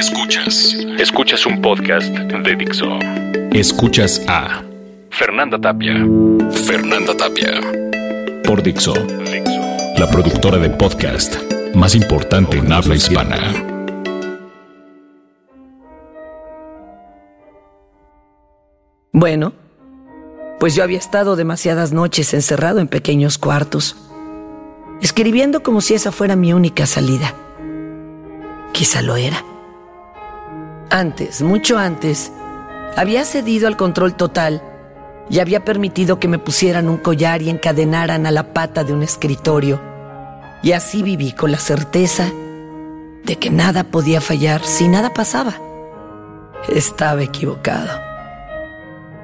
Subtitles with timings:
[0.00, 0.74] Escuchas.
[0.98, 2.86] Escuchas un podcast de Dixo.
[3.52, 4.62] Escuchas a
[5.10, 5.92] Fernanda Tapia.
[6.64, 7.60] Fernanda Tapia.
[8.42, 8.94] Por Dixo.
[9.98, 11.36] La productora de podcast
[11.74, 13.36] más importante en habla hispana.
[19.12, 19.52] Bueno,
[20.60, 23.96] pues yo había estado demasiadas noches encerrado en pequeños cuartos,
[25.02, 27.34] escribiendo como si esa fuera mi única salida.
[28.72, 29.44] Quizá lo era.
[30.90, 32.32] Antes, mucho antes,
[32.96, 34.60] había cedido al control total
[35.30, 39.04] y había permitido que me pusieran un collar y encadenaran a la pata de un
[39.04, 39.80] escritorio.
[40.64, 42.32] Y así viví con la certeza
[43.24, 45.54] de que nada podía fallar si nada pasaba.
[46.68, 48.00] Estaba equivocado.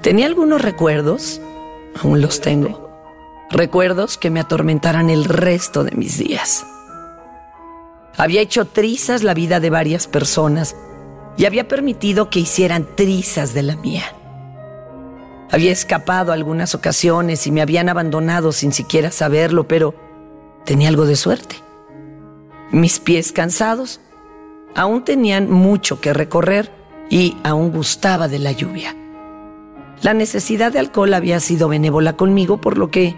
[0.00, 1.40] Tenía algunos recuerdos,
[2.02, 2.90] aún los tengo,
[3.50, 6.66] recuerdos que me atormentaran el resto de mis días.
[8.16, 10.74] Había hecho trizas la vida de varias personas
[11.36, 14.04] y había permitido que hicieran trizas de la mía.
[15.50, 19.94] Había escapado algunas ocasiones y me habían abandonado sin siquiera saberlo, pero
[20.64, 21.56] tenía algo de suerte.
[22.70, 24.00] Mis pies cansados
[24.74, 26.70] aún tenían mucho que recorrer
[27.10, 28.96] y aún gustaba de la lluvia.
[30.00, 33.14] La necesidad de alcohol había sido benévola conmigo, por lo que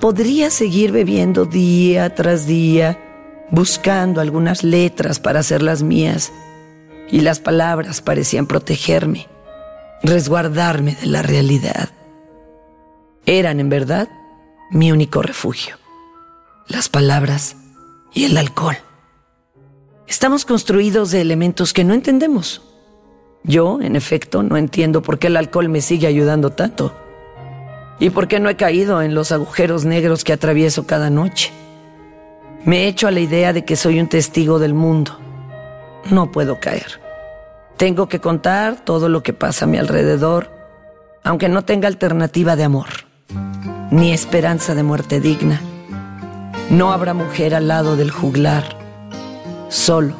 [0.00, 2.98] podría seguir bebiendo día tras día,
[3.50, 6.32] buscando algunas letras para hacerlas mías
[7.10, 9.26] y las palabras parecían protegerme,
[10.02, 11.90] resguardarme de la realidad.
[13.26, 14.08] Eran, en verdad,
[14.70, 15.76] mi único refugio.
[16.66, 17.56] Las palabras
[18.12, 18.76] y el alcohol.
[20.06, 22.62] Estamos construidos de elementos que no entendemos.
[23.44, 26.94] Yo, en efecto, no entiendo por qué el alcohol me sigue ayudando tanto.
[28.00, 31.52] Y por qué no he caído en los agujeros negros que atravieso cada noche.
[32.64, 35.18] Me he hecho a la idea de que soy un testigo del mundo
[36.10, 37.00] no puedo caer.
[37.76, 40.50] Tengo que contar todo lo que pasa a mi alrededor,
[41.22, 42.88] aunque no tenga alternativa de amor,
[43.90, 45.60] ni esperanza de muerte digna.
[46.70, 48.64] No habrá mujer al lado del juglar,
[49.68, 50.14] solo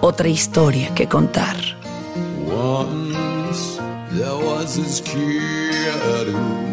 [0.00, 1.56] otra historia que contar.
[2.46, 3.78] Once
[4.10, 6.72] there was kid who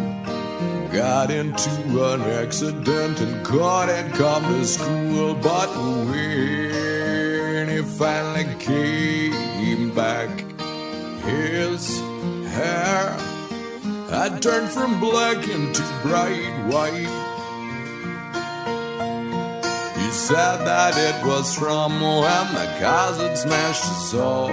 [0.91, 1.69] got into
[2.13, 5.69] an accident and to school, but
[7.99, 10.29] finally came back,
[11.25, 11.99] his
[12.47, 13.11] hair
[14.09, 17.11] had turned from black into bright white.
[19.97, 24.47] He said that it was from when the cars smashed soul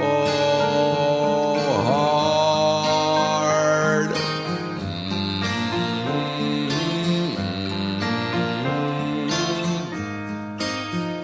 [1.84, 3.06] hard.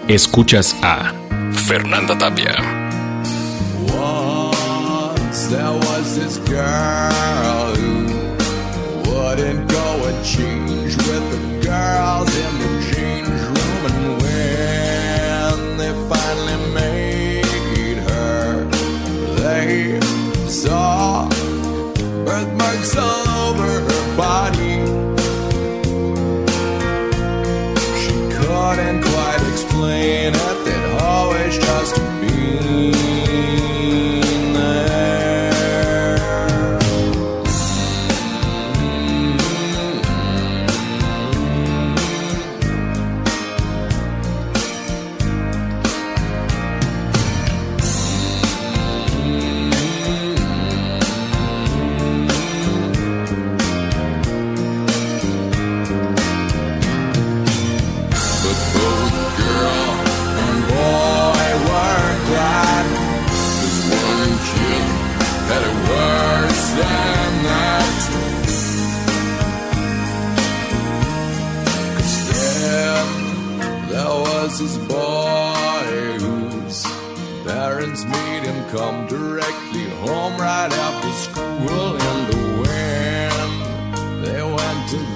[0.07, 1.22] Escuchas a
[1.55, 2.55] Fernanda Tapia.
[3.93, 12.72] Once there was this girl who wouldn't go and change with the girls in the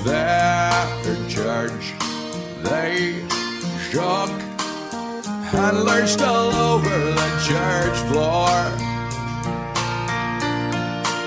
[0.03, 1.94] their church,
[2.63, 3.23] they
[3.89, 4.29] shook
[5.53, 8.49] and lurched all over the church floor.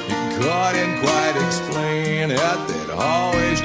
[0.07, 3.61] He couldn't quite explain it, they'd always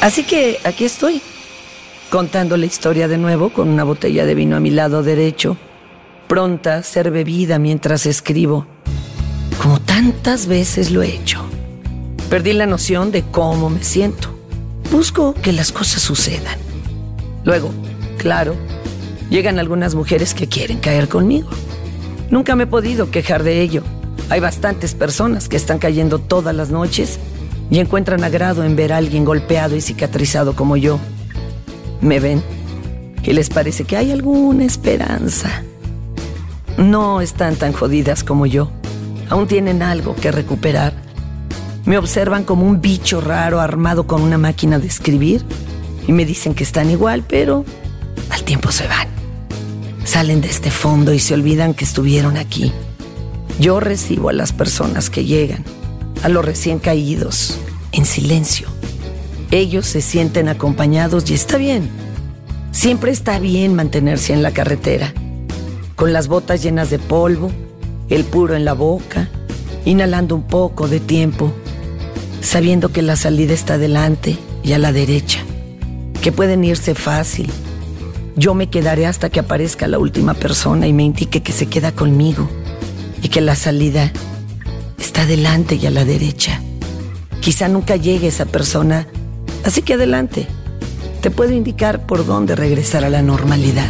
[0.00, 1.20] Así que aquí estoy,
[2.08, 5.58] contando la historia de nuevo con una botella de vino a mi lado derecho,
[6.26, 8.66] pronta a ser bebida mientras escribo,
[9.60, 11.44] como tantas veces lo he hecho.
[12.30, 14.34] Perdí la noción de cómo me siento.
[14.90, 16.58] Busco que las cosas sucedan.
[17.44, 17.70] Luego,
[18.16, 18.54] claro,
[19.28, 21.50] llegan algunas mujeres que quieren caer conmigo.
[22.30, 23.82] Nunca me he podido quejar de ello.
[24.30, 27.18] Hay bastantes personas que están cayendo todas las noches
[27.70, 30.98] y encuentran agrado en ver a alguien golpeado y cicatrizado como yo.
[32.00, 32.42] Me ven
[33.22, 35.62] y les parece que hay alguna esperanza.
[36.76, 38.70] No están tan jodidas como yo.
[39.28, 40.92] Aún tienen algo que recuperar.
[41.84, 45.44] Me observan como un bicho raro armado con una máquina de escribir
[46.08, 47.64] y me dicen que están igual, pero
[48.30, 49.08] al tiempo se van.
[50.04, 52.72] Salen de este fondo y se olvidan que estuvieron aquí.
[53.60, 55.64] Yo recibo a las personas que llegan
[56.22, 57.58] a los recién caídos,
[57.92, 58.68] en silencio.
[59.50, 61.88] Ellos se sienten acompañados y está bien.
[62.72, 65.12] Siempre está bien mantenerse en la carretera,
[65.96, 67.50] con las botas llenas de polvo,
[68.08, 69.28] el puro en la boca,
[69.84, 71.52] inhalando un poco de tiempo,
[72.40, 75.40] sabiendo que la salida está adelante y a la derecha,
[76.22, 77.50] que pueden irse fácil.
[78.36, 81.92] Yo me quedaré hasta que aparezca la última persona y me indique que se queda
[81.92, 82.48] conmigo
[83.22, 84.12] y que la salida
[85.00, 86.60] está adelante y a la derecha.
[87.40, 89.08] Quizá nunca llegue esa persona,
[89.64, 90.46] así que adelante.
[91.20, 93.88] Te puedo indicar por dónde regresar a la normalidad.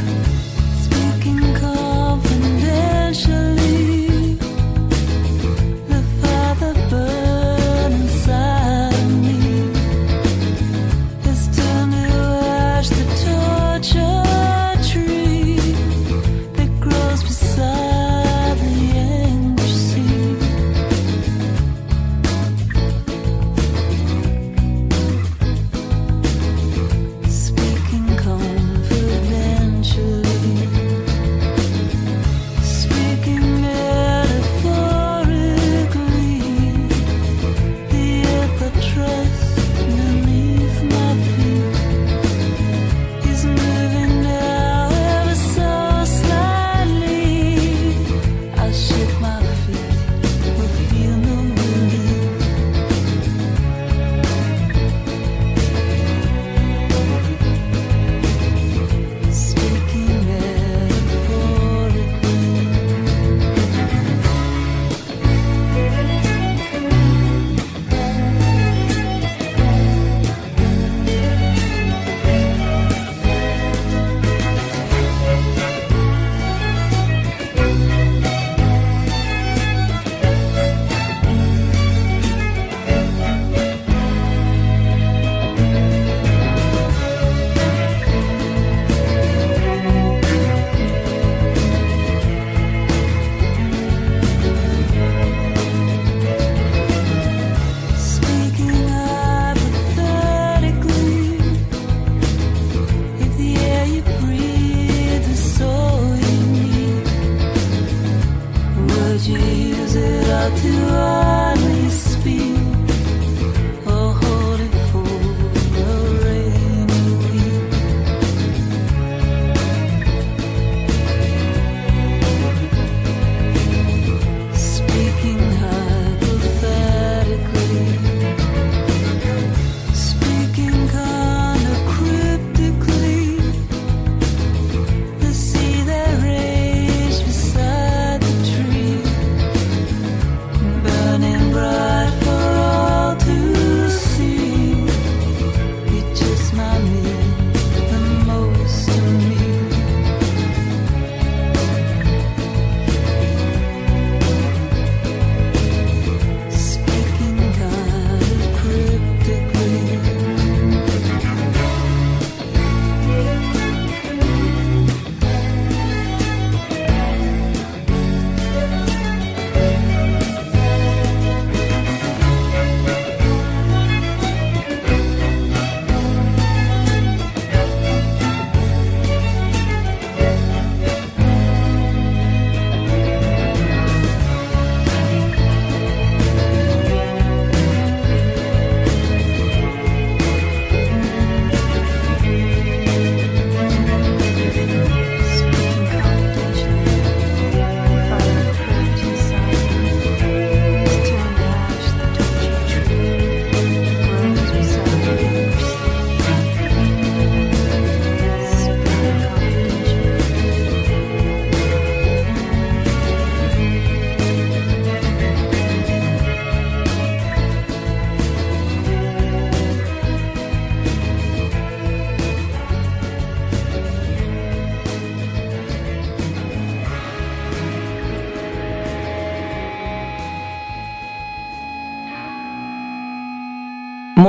[110.56, 112.59] To I speak?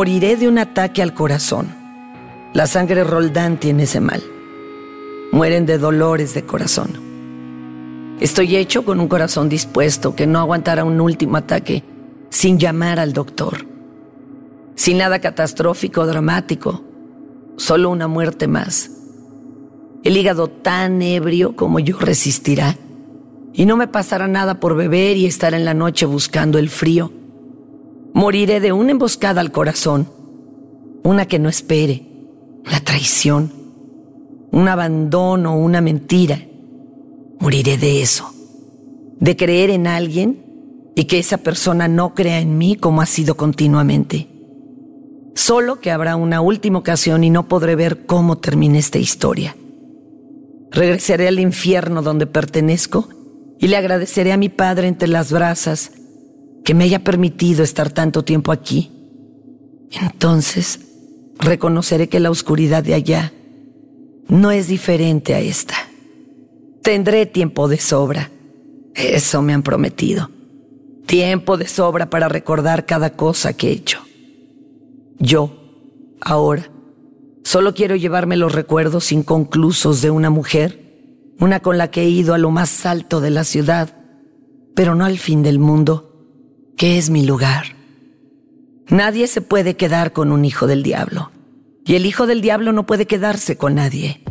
[0.01, 1.67] Moriré de un ataque al corazón.
[2.55, 4.23] La sangre Roldán tiene ese mal.
[5.31, 6.89] Mueren de dolores de corazón.
[8.19, 11.83] Estoy hecho con un corazón dispuesto que no aguantará un último ataque
[12.31, 13.67] sin llamar al doctor.
[14.73, 16.83] Sin nada catastrófico o dramático,
[17.57, 18.89] solo una muerte más.
[20.03, 22.75] El hígado tan ebrio como yo resistirá.
[23.53, 27.20] Y no me pasará nada por beber y estar en la noche buscando el frío.
[28.13, 30.07] Moriré de una emboscada al corazón,
[31.03, 32.05] una que no espere,
[32.65, 33.51] la traición,
[34.51, 36.39] un abandono, una mentira.
[37.39, 38.31] Moriré de eso,
[39.19, 40.45] de creer en alguien
[40.95, 44.27] y que esa persona no crea en mí como ha sido continuamente.
[45.33, 49.55] Solo que habrá una última ocasión y no podré ver cómo termina esta historia.
[50.69, 53.07] Regresaré al infierno donde pertenezco
[53.57, 55.91] y le agradeceré a mi Padre entre las brasas
[56.63, 58.91] que me haya permitido estar tanto tiempo aquí.
[59.91, 60.79] Entonces
[61.37, 63.33] reconoceré que la oscuridad de allá
[64.27, 65.75] no es diferente a esta.
[66.83, 68.31] Tendré tiempo de sobra.
[68.95, 70.29] Eso me han prometido.
[71.05, 73.99] Tiempo de sobra para recordar cada cosa que he hecho.
[75.19, 75.51] Yo,
[76.21, 76.71] ahora,
[77.43, 82.33] solo quiero llevarme los recuerdos inconclusos de una mujer, una con la que he ido
[82.33, 83.97] a lo más alto de la ciudad,
[84.75, 86.10] pero no al fin del mundo,
[86.81, 87.75] que es mi lugar.
[88.87, 91.29] Nadie se puede quedar con un hijo del diablo,
[91.85, 94.23] y el hijo del diablo no puede quedarse con nadie.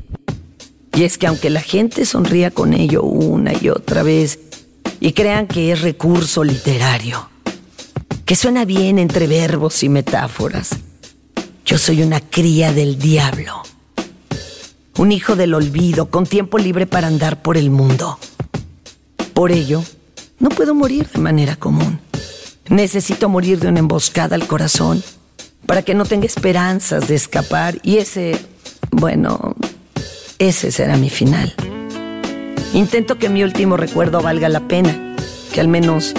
[0.93, 4.41] Y es que aunque la gente sonría con ello una y otra vez,
[4.99, 7.31] y crean que es recurso literario,
[8.25, 10.71] que suena bien entre verbos y metáforas.
[11.65, 13.63] Yo soy una cría del diablo,
[14.99, 18.19] un hijo del olvido con tiempo libre para andar por el mundo.
[19.35, 19.85] Por ello,
[20.41, 22.10] no puedo morir de manera común.
[22.71, 25.03] Necesito morir de una emboscada al corazón
[25.67, 28.39] para que no tenga esperanzas de escapar y ese,
[28.93, 29.57] bueno,
[30.39, 31.53] ese será mi final.
[32.73, 35.17] Intento que mi último recuerdo valga la pena,
[35.53, 36.15] que al menos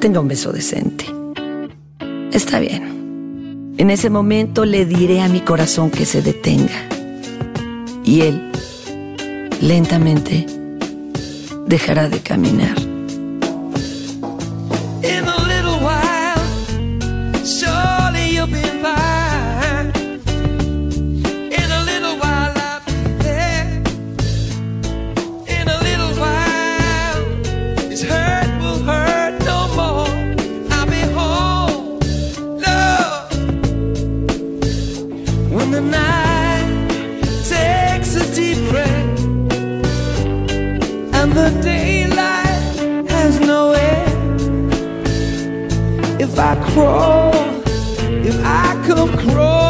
[0.00, 1.06] tenga un beso decente.
[2.32, 3.74] Está bien.
[3.78, 6.88] En ese momento le diré a mi corazón que se detenga.
[8.04, 8.50] Y él,
[9.60, 10.44] lentamente,
[11.66, 12.91] dejará de caminar.
[46.32, 47.34] if I crawl,
[48.24, 49.61] if I could crawl.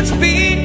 [0.00, 0.59] let's be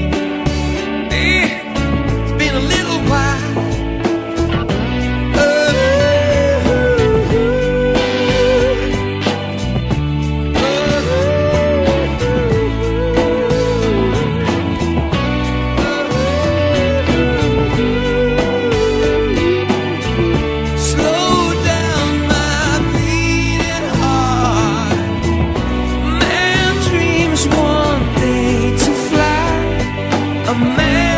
[30.74, 31.15] man.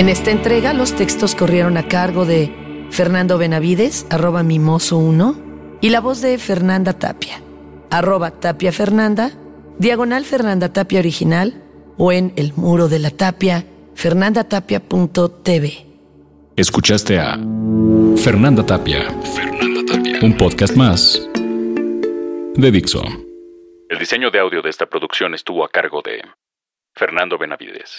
[0.00, 2.50] En esta entrega los textos corrieron a cargo de
[2.88, 7.42] Fernando Benavides, arroba mimoso1, y la voz de Fernanda Tapia,
[7.90, 9.32] arroba Tapia Fernanda,
[9.76, 11.62] diagonal Fernanda Tapia original,
[11.98, 15.86] o en el muro de la tapia, fernandatapia.tv.
[16.56, 17.38] Escuchaste a
[18.16, 19.02] Fernanda Tapia.
[19.36, 20.18] Fernanda Tapia.
[20.22, 21.28] Un podcast más
[22.54, 23.02] de Dixo.
[23.90, 26.22] El diseño de audio de esta producción estuvo a cargo de
[26.94, 27.88] Fernando Benavides.